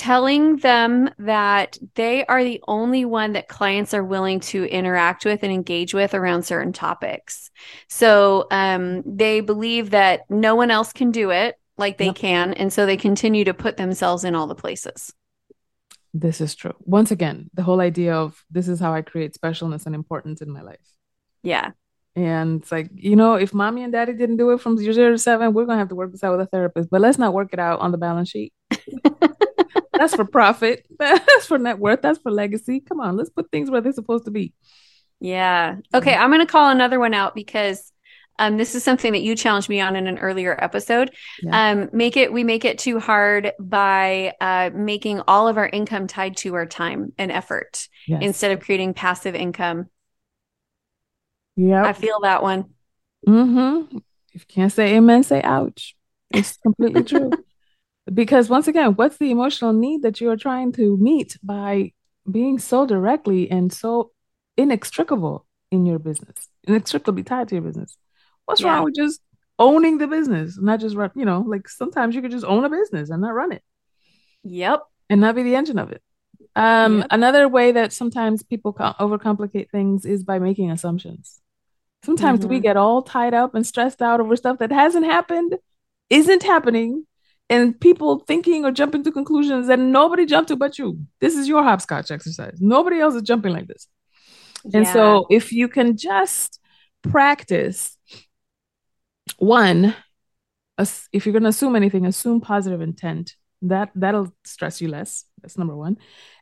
telling 0.01 0.57
them 0.57 1.11
that 1.19 1.77
they 1.95 2.25
are 2.25 2.43
the 2.43 2.63
only 2.67 3.05
one 3.05 3.35
that 3.35 3.49
clients 3.49 3.93
are 3.93 4.03
willing 4.03 4.41
to 4.41 4.65
interact 4.65 5.27
with 5.27 5.43
and 5.43 5.53
engage 5.53 5.93
with 5.93 6.15
around 6.15 6.43
certain 6.43 6.73
topics. 6.73 7.51
So 7.91 8.47
um, 8.51 9.03
they 9.05 9.43
believe 9.43 9.91
that 9.91 10.23
no 10.31 10.55
one 10.55 10.71
else 10.71 10.95
can 10.95 11.11
do 11.11 11.29
it 11.29 11.57
like 11.77 11.99
they 11.99 12.07
Yep. 12.07 12.15
can, 12.15 12.55
and 12.55 12.73
so 12.73 12.87
they 12.87 12.97
continue 12.97 13.45
to 13.45 13.53
put 13.53 13.77
themselves 13.77 14.25
in 14.25 14.35
all 14.35 14.47
the 14.47 14.55
places. 14.55 15.13
This 16.15 16.41
is 16.41 16.55
true. 16.55 16.73
Once 16.79 17.11
again, 17.11 17.51
the 17.53 17.63
whole 17.63 17.81
idea 17.83 18.15
of 18.15 18.43
this 18.51 18.69
is 18.69 18.81
how 18.81 18.95
I 18.95 19.03
create 19.03 19.35
specialness 19.35 19.85
and 19.85 19.95
importance 19.95 20.41
in 20.41 20.51
my 20.51 20.63
life. 20.63 20.89
Yeah. 21.43 21.73
And 22.17 22.63
it's 22.63 22.73
like, 22.73 22.89
you 22.95 23.17
know, 23.17 23.35
if 23.35 23.53
mommy 23.53 23.83
and 23.83 23.93
daddy 23.93 24.15
didn't 24.15 24.39
do 24.39 24.51
it 24.53 24.63
from 24.63 24.79
zero 24.79 25.11
to 25.11 25.19
seven, 25.19 25.53
we're 25.53 25.67
gonna 25.67 25.79
have 25.79 25.91
to 25.91 25.95
work 25.95 26.11
this 26.11 26.25
out 26.25 26.39
with 26.39 26.47
a 26.47 26.51
therapist. 26.51 26.89
But 26.89 27.03
let's 27.03 27.19
not 27.19 27.35
work 27.35 27.51
it 27.53 27.59
out 27.59 27.81
on 27.81 27.93
the 27.93 27.99
balance 27.99 28.31
sheet. 28.31 28.55
That's 30.01 30.15
for 30.15 30.25
profit. 30.25 30.87
That's 30.99 31.45
for 31.45 31.59
net 31.59 31.79
worth. 31.79 32.01
That's 32.01 32.19
for 32.19 32.33
legacy. 32.33 32.81
Come 32.81 33.01
on, 33.01 33.19
let's 33.19 33.29
put 33.29 33.51
things 33.51 33.71
where 33.71 33.83
they're 33.83 33.93
supposed 33.93 34.25
to 34.25 34.31
be. 34.31 34.55
Yeah. 35.21 35.77
Okay. 35.93 36.15
I'm 36.15 36.31
going 36.31 36.41
to 36.41 36.51
call 36.51 36.71
another 36.71 36.99
one 36.99 37.13
out 37.13 37.35
because 37.35 37.93
um, 38.39 38.57
this 38.57 38.75
is 38.75 38.83
something 38.83 39.13
that 39.13 39.21
you 39.21 39.37
challenged 39.37 39.69
me 39.69 39.79
on 39.79 39.97
in 39.97 40.07
an 40.07 40.19
earlier 40.19 40.57
episode. 40.59 41.15
Yeah. 41.43 41.73
Um, 41.73 41.91
make 41.93 42.17
it, 42.17 42.33
we 42.33 42.45
make 42.45 42.65
it 42.65 42.79
too 42.79 42.99
hard 42.99 43.53
by 43.61 44.33
uh, 44.41 44.71
making 44.73 45.21
all 45.29 45.49
of 45.49 45.59
our 45.59 45.69
income 45.69 46.07
tied 46.07 46.39
to 46.39 46.55
our 46.55 46.65
time 46.65 47.13
and 47.19 47.31
effort 47.31 47.87
yes. 48.07 48.23
instead 48.23 48.53
of 48.53 48.61
creating 48.61 48.95
passive 48.95 49.35
income. 49.35 49.91
Yeah. 51.57 51.85
I 51.85 51.93
feel 51.93 52.21
that 52.23 52.43
one. 52.43 52.71
Mm-hmm. 53.29 53.99
If 54.33 54.47
you 54.49 54.55
can't 54.55 54.73
say 54.73 54.97
amen, 54.97 55.25
say 55.25 55.43
ouch. 55.43 55.95
It's 56.31 56.57
completely 56.57 57.05
true. 57.05 57.33
Because 58.13 58.49
once 58.49 58.67
again, 58.67 58.95
what's 58.95 59.19
the 59.19 59.31
emotional 59.31 59.73
need 59.73 60.03
that 60.03 60.21
you 60.21 60.31
are 60.31 60.37
trying 60.37 60.73
to 60.73 60.97
meet 60.97 61.37
by 61.43 61.93
being 62.31 62.59
so 62.59 62.87
directly 62.87 63.51
and 63.51 63.73
so 63.73 64.11
inextricable 64.57 65.47
in 65.71 65.87
your 65.87 65.99
business, 65.99 66.49
inextricably 66.65 67.23
tied 67.23 67.49
to 67.49 67.57
your 67.57 67.63
business? 67.63 67.97
What's 68.47 68.61
yeah. 68.61 68.75
wrong 68.75 68.85
with 68.85 68.95
just 68.97 69.21
owning 69.59 69.99
the 69.99 70.09
business, 70.09 70.59
not 70.59 70.81
just 70.81 70.97
run? 70.97 71.11
You 71.15 71.25
know, 71.25 71.45
like 71.47 71.69
sometimes 71.69 72.15
you 72.15 72.23
could 72.23 72.33
just 72.33 72.45
own 72.45 72.65
a 72.65 72.71
business 72.71 73.11
and 73.11 73.23
not 73.23 73.35
run 73.35 73.53
it. 73.53 73.63
Yep. 74.43 74.83
And 75.09 75.21
not 75.21 75.35
be 75.35 75.43
the 75.43 75.57
engine 75.57 75.79
of 75.79 75.93
it. 75.93 76.03
Um, 76.57 76.99
yep. 76.99 77.07
Another 77.11 77.49
way 77.49 77.73
that 77.73 77.93
sometimes 77.93 78.43
people 78.43 78.73
overcomplicate 78.73 79.71
things 79.71 80.05
is 80.05 80.25
by 80.25 80.39
making 80.39 80.71
assumptions. 80.71 81.41
Sometimes 82.05 82.41
mm-hmm. 82.41 82.49
we 82.49 82.61
get 82.61 82.77
all 82.77 83.03
tied 83.03 83.35
up 83.35 83.55
and 83.55 83.67
stressed 83.67 84.01
out 84.01 84.21
over 84.21 84.35
stuff 84.37 84.59
that 84.59 84.73
hasn't 84.73 85.05
happened, 85.05 85.57
isn't 86.09 86.43
happening, 86.43 87.07
and 87.51 87.79
people 87.79 88.21
thinking 88.21 88.65
or 88.65 88.71
jumping 88.71 89.05
to 89.05 89.13
conclusions 89.13 89.67
that 89.67 89.79
nobody 89.79 90.25
jumped 90.25 90.49
to 90.49 90.57
but 90.57 90.79
you. 90.79 91.05
This 91.21 91.35
is 91.35 91.49
your 91.49 91.63
hopscotch 91.63 92.11
exercise. 92.11 92.59
Nobody 92.61 93.01
else 93.01 93.15
is 93.15 93.23
jumping 93.23 93.53
like 93.53 93.67
this. 93.67 93.89
Yeah. 94.65 94.79
And 94.79 94.89
so 94.89 95.27
if 95.29 95.53
you 95.53 95.69
can 95.69 95.97
just 95.97 96.61
practice 97.03 97.99
one, 99.39 99.95
if 100.79 101.27
you're 101.27 101.33
going 101.33 101.43
to 101.43 101.51
assume 101.51 101.77
anything, 101.77 102.07
assume 102.07 102.41
positive 102.41 102.81
intent. 102.81 103.35
That 103.63 103.91
that'll 103.95 104.33
stress 104.45 104.81
you 104.81 104.89
less. 104.89 105.27
That's 105.43 105.59
number 105.59 105.77
1. 105.77 105.99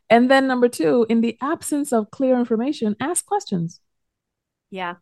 And 0.09 0.31
then 0.31 0.47
number 0.47 0.69
2, 0.69 1.07
in 1.09 1.19
the 1.21 1.37
absence 1.41 1.91
of 1.91 2.11
clear 2.11 2.39
information, 2.39 2.95
ask 3.01 3.25
questions. 3.25 3.81
Yeah. 4.71 4.95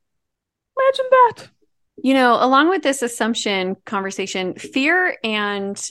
Imagine 0.78 1.06
that. 1.12 1.50
You 1.98 2.14
know, 2.14 2.38
along 2.40 2.70
with 2.70 2.84
this 2.84 3.02
assumption 3.02 3.76
conversation, 3.86 4.56
fear 4.56 5.18
and 5.24 5.82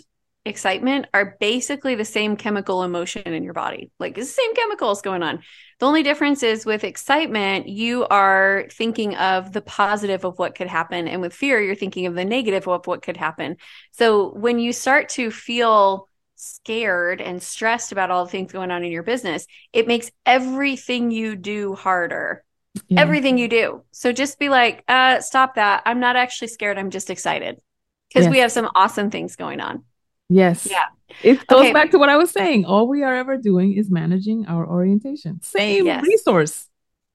excitement 0.47 1.07
are 1.13 1.37
basically 1.41 1.97
the 1.97 2.05
same 2.05 2.37
chemical 2.37 2.85
emotion 2.85 3.27
in 3.27 3.43
your 3.43 3.53
body. 3.53 3.91
Like 3.99 4.17
it's 4.17 4.29
the 4.29 4.41
same 4.41 4.55
chemicals 4.55 5.03
going 5.03 5.25
on. 5.25 5.43
The 5.81 5.87
only 5.87 6.05
difference 6.05 6.43
is 6.43 6.65
with 6.65 6.85
excitement, 6.85 7.69
you 7.69 8.07
are 8.07 8.67
thinking 8.71 9.17
of 9.17 9.53
the 9.53 9.61
positive 9.61 10.25
of 10.25 10.39
what 10.39 10.55
could 10.55 10.69
happen. 10.69 11.09
And 11.09 11.21
with 11.21 11.35
fear, 11.35 11.61
you're 11.61 11.75
thinking 11.75 12.07
of 12.07 12.15
the 12.15 12.25
negative 12.25 12.69
of 12.69 12.87
what 12.87 13.03
could 13.03 13.17
happen. 13.17 13.57
So 13.91 14.33
when 14.33 14.59
you 14.61 14.73
start 14.73 15.09
to 15.11 15.31
feel 15.31 16.09
scared 16.37 17.21
and 17.21 17.43
stressed 17.43 17.93
about 17.93 18.11
all 18.11 18.25
the 18.25 18.31
things 18.31 18.53
going 18.53 18.71
on 18.71 18.85
in 18.85 18.93
your 18.93 19.03
business, 19.03 19.47
it 19.73 19.89
makes 19.89 20.11
everything 20.25 21.11
you 21.11 21.35
do 21.35 21.75
harder 21.75 22.45
yeah. 22.89 23.01
everything 23.01 23.39
you 23.39 23.49
do. 23.49 23.83
So 23.93 24.13
just 24.13 24.39
be 24.39 24.49
like, 24.49 24.85
uh, 24.89 25.21
stop 25.21 25.55
that. 25.57 25.83
I'm 25.87 26.01
not 26.01 26.17
actually 26.17 26.49
scared. 26.49 26.79
I'm 26.79 26.91
just 26.91 27.11
excited 27.11 27.61
because 28.09 28.27
yes. 28.27 28.33
we 28.33 28.39
have 28.39 28.53
some 28.53 28.69
awesome 28.75 29.11
things 29.11 29.37
going 29.37 29.61
on. 29.61 29.85
Yes. 30.29 30.67
Yeah. 30.71 30.87
It 31.23 31.47
goes 31.47 31.67
okay. 31.67 31.73
back 31.73 31.93
to 31.93 31.99
what 31.99 32.09
I 32.09 32.17
was 32.17 32.31
saying. 32.31 32.65
All 32.65 32.89
we 32.89 33.03
are 33.03 33.15
ever 33.15 33.37
doing 33.37 33.75
is 33.75 33.91
managing 33.91 34.47
our 34.47 34.69
orientation. 34.69 35.41
Same 35.43 35.87
yes. 35.87 36.05
resource, 36.05 36.69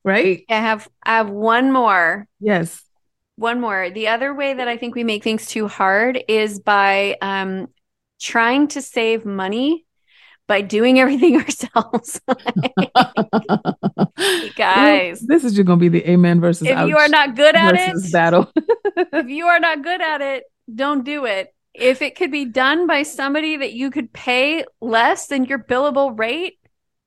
right? 0.03 0.45
I 0.49 0.55
have 0.55 0.89
I 1.03 1.17
have 1.17 1.29
one 1.29 1.71
more. 1.71 2.27
Yes. 2.39 2.81
One 3.35 3.59
more. 3.59 3.89
The 3.89 4.07
other 4.07 4.33
way 4.33 4.53
that 4.53 4.67
I 4.67 4.77
think 4.77 4.95
we 4.95 5.03
make 5.03 5.23
things 5.23 5.47
too 5.47 5.67
hard 5.67 6.23
is 6.27 6.59
by 6.59 7.17
um 7.21 7.67
trying 8.19 8.67
to 8.69 8.81
save 8.81 9.25
money 9.25 9.85
by 10.51 10.59
doing 10.59 10.99
everything 10.99 11.37
ourselves. 11.41 12.19
guys, 14.57 15.21
this 15.21 15.45
is 15.45 15.53
just 15.53 15.65
gonna 15.65 15.79
be 15.79 15.87
the 15.87 16.09
amen 16.09 16.41
versus. 16.41 16.67
If 16.67 16.89
you 16.89 16.97
are 16.97 17.07
not 17.07 17.37
good 17.37 17.55
at 17.55 17.75
it, 17.75 18.11
battle. 18.11 18.51
if 18.97 19.29
you 19.29 19.45
are 19.45 19.61
not 19.61 19.81
good 19.81 20.01
at 20.01 20.19
it, 20.19 20.43
don't 20.75 21.05
do 21.05 21.23
it. 21.23 21.55
If 21.73 22.01
it 22.01 22.17
could 22.17 22.31
be 22.31 22.43
done 22.43 22.85
by 22.85 23.03
somebody 23.03 23.55
that 23.55 23.71
you 23.71 23.91
could 23.91 24.11
pay 24.11 24.65
less 24.81 25.27
than 25.27 25.45
your 25.45 25.59
billable 25.59 26.19
rate, 26.19 26.59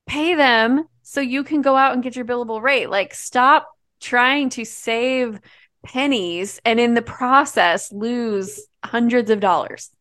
pay 0.07 0.33
them 0.33 0.85
so 1.03 1.21
you 1.21 1.43
can 1.43 1.61
go 1.61 1.75
out 1.75 1.93
and 1.93 2.01
get 2.01 2.15
your 2.15 2.25
billable 2.25 2.63
rate. 2.63 2.89
Like, 2.89 3.13
stop 3.13 3.69
trying 4.01 4.49
to 4.49 4.65
save 4.65 5.39
pennies 5.83 6.59
and 6.65 6.79
in 6.79 6.95
the 6.95 7.03
process 7.03 7.91
lose 7.91 8.59
hundreds 8.83 9.29
of 9.29 9.39
dollars. 9.39 9.91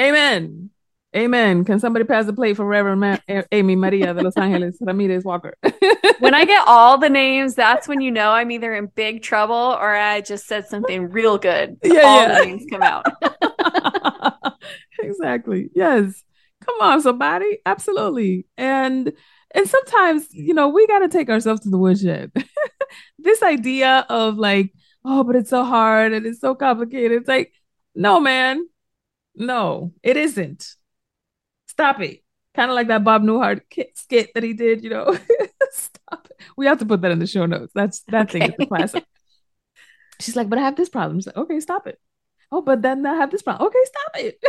Amen. 0.00 0.70
Amen. 1.14 1.64
Can 1.64 1.80
somebody 1.80 2.04
pass 2.04 2.26
the 2.26 2.32
plate 2.32 2.56
for 2.56 2.66
Reverend 2.66 3.00
Ma- 3.00 3.42
Amy 3.52 3.76
Maria 3.76 4.12
de 4.12 4.22
Los 4.22 4.36
Angeles 4.36 4.76
Ramirez 4.80 5.24
Walker? 5.24 5.54
when 6.18 6.34
I 6.34 6.44
get 6.44 6.66
all 6.66 6.98
the 6.98 7.08
names, 7.08 7.54
that's 7.54 7.88
when 7.88 8.00
you 8.00 8.10
know 8.10 8.32
I'm 8.32 8.50
either 8.50 8.74
in 8.74 8.86
big 8.94 9.22
trouble 9.22 9.54
or 9.54 9.94
I 9.94 10.20
just 10.20 10.46
said 10.46 10.66
something 10.66 11.10
real 11.10 11.38
good. 11.38 11.78
Yeah, 11.84 12.02
all 12.02 12.22
yeah. 12.22 12.38
the 12.38 12.44
names 12.44 12.66
come 12.70 12.82
out. 12.82 13.06
exactly. 14.98 15.70
Yes. 15.74 16.22
Come 16.64 16.76
on, 16.80 17.00
somebody. 17.00 17.60
Absolutely. 17.64 18.46
And 18.58 19.12
and 19.54 19.68
sometimes, 19.68 20.26
you 20.32 20.52
know, 20.52 20.68
we 20.68 20.86
got 20.86 20.98
to 20.98 21.08
take 21.08 21.30
ourselves 21.30 21.60
to 21.62 21.70
the 21.70 21.78
woodshed. 21.78 22.32
this 23.18 23.42
idea 23.42 24.04
of 24.10 24.36
like, 24.36 24.72
oh, 25.04 25.24
but 25.24 25.36
it's 25.36 25.50
so 25.50 25.64
hard 25.64 26.12
and 26.12 26.26
it's 26.26 26.40
so 26.40 26.54
complicated. 26.54 27.20
It's 27.20 27.28
like, 27.28 27.52
no, 27.94 28.20
man. 28.20 28.66
No, 29.34 29.92
it 30.02 30.16
isn't 30.16 30.75
Stop 31.76 32.00
it. 32.00 32.22
Kind 32.54 32.70
of 32.70 32.74
like 32.74 32.88
that 32.88 33.04
Bob 33.04 33.22
Newhart 33.22 33.60
skit 33.94 34.30
that 34.34 34.42
he 34.42 34.54
did, 34.54 34.82
you 34.82 34.88
know. 34.88 35.16
Stop 35.70 36.26
it. 36.30 36.40
We 36.56 36.64
have 36.66 36.78
to 36.78 36.86
put 36.86 37.02
that 37.02 37.10
in 37.10 37.18
the 37.18 37.26
show 37.26 37.44
notes. 37.44 37.72
That's 37.74 38.00
that 38.08 38.30
okay. 38.30 38.40
thing 38.40 38.48
is 38.50 38.56
a 38.58 38.66
classic. 38.66 39.04
She's 40.20 40.36
like, 40.36 40.48
but 40.48 40.58
I 40.58 40.62
have 40.62 40.76
this 40.76 40.88
problem. 40.88 41.18
She's 41.18 41.26
like, 41.26 41.36
okay, 41.36 41.60
stop 41.60 41.86
it. 41.86 42.00
Oh, 42.50 42.62
but 42.62 42.80
then 42.80 43.04
I 43.04 43.16
have 43.16 43.30
this 43.30 43.42
problem. 43.42 43.66
Okay, 43.66 43.78
stop 43.84 44.12
it. 44.14 44.42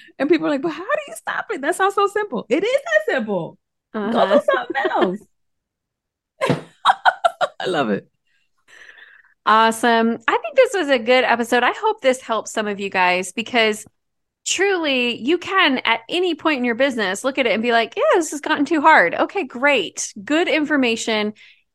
and 0.18 0.28
people 0.28 0.48
are 0.48 0.50
like, 0.50 0.62
but 0.62 0.72
how 0.72 0.82
do 0.82 1.00
you 1.06 1.14
stop 1.14 1.46
it? 1.50 1.60
That 1.60 1.76
sounds 1.76 1.94
so 1.94 2.08
simple. 2.08 2.46
It 2.48 2.64
is 2.64 2.80
that 2.82 3.14
simple. 3.14 3.58
Uh-huh. 3.94 4.10
Go 4.10 4.38
do 4.38 4.44
something 4.52 4.90
else. 4.90 5.20
I 7.60 7.66
love 7.66 7.90
it. 7.90 8.08
Awesome. 9.44 10.18
I 10.26 10.38
think 10.38 10.56
this 10.56 10.74
was 10.74 10.88
a 10.88 10.98
good 10.98 11.22
episode. 11.22 11.62
I 11.62 11.72
hope 11.72 12.00
this 12.00 12.20
helps 12.20 12.50
some 12.50 12.66
of 12.66 12.80
you 12.80 12.90
guys 12.90 13.30
because 13.30 13.86
truly 14.46 15.16
you 15.16 15.36
can 15.36 15.78
at 15.84 16.00
any 16.08 16.34
point 16.34 16.58
in 16.58 16.64
your 16.64 16.76
business 16.76 17.24
look 17.24 17.36
at 17.36 17.46
it 17.46 17.52
and 17.52 17.62
be 17.62 17.72
like, 17.72 17.94
yeah, 17.96 18.02
this 18.14 18.30
has 18.30 18.40
gotten 18.40 18.64
too 18.64 18.80
hard. 18.80 19.14
Okay, 19.14 19.44
great. 19.44 20.14
Good 20.24 20.48
information. 20.48 21.34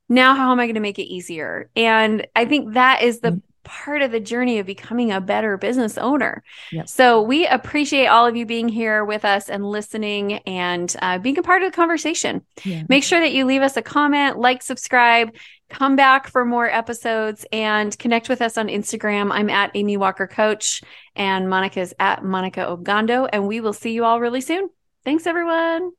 Now, 0.09 0.35
how 0.35 0.51
am 0.51 0.59
I 0.59 0.65
going 0.65 0.75
to 0.75 0.81
make 0.81 0.99
it 0.99 1.03
easier? 1.03 1.69
And 1.75 2.25
I 2.35 2.45
think 2.45 2.73
that 2.73 3.01
is 3.01 3.19
the 3.19 3.29
mm-hmm. 3.29 3.39
part 3.63 4.01
of 4.01 4.11
the 4.11 4.19
journey 4.19 4.59
of 4.59 4.65
becoming 4.65 5.11
a 5.11 5.21
better 5.21 5.57
business 5.57 5.97
owner. 5.97 6.43
Yep. 6.71 6.89
So 6.89 7.21
we 7.21 7.45
appreciate 7.45 8.07
all 8.07 8.25
of 8.25 8.35
you 8.35 8.45
being 8.45 8.67
here 8.67 9.05
with 9.05 9.23
us 9.23 9.49
and 9.49 9.65
listening 9.65 10.33
and 10.39 10.93
uh, 11.01 11.17
being 11.17 11.37
a 11.37 11.43
part 11.43 11.63
of 11.63 11.71
the 11.71 11.75
conversation. 11.75 12.41
Yeah. 12.63 12.83
Make 12.89 13.03
sure 13.03 13.19
that 13.19 13.33
you 13.33 13.45
leave 13.45 13.61
us 13.61 13.77
a 13.77 13.81
comment, 13.81 14.37
like, 14.37 14.63
subscribe, 14.63 15.35
come 15.71 15.95
back 15.95 16.27
for 16.27 16.45
more 16.45 16.69
episodes 16.69 17.45
and 17.51 17.97
connect 17.97 18.29
with 18.29 18.41
us 18.41 18.57
on 18.57 18.67
Instagram. 18.67 19.31
I'm 19.31 19.49
at 19.49 19.71
Amy 19.73 19.97
Walker 19.97 20.27
Coach 20.27 20.83
and 21.15 21.47
Monikah 21.47 21.77
is 21.77 21.95
at 21.99 22.21
Monikah 22.21 22.77
Ogando. 22.77 23.27
And 23.31 23.47
we 23.47 23.59
will 23.61 23.73
see 23.73 23.93
you 23.93 24.05
all 24.05 24.19
really 24.19 24.41
soon. 24.41 24.69
Thanks, 25.03 25.25
everyone. 25.25 25.91